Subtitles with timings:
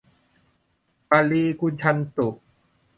[1.09, 2.27] ปะริภุญชันตุ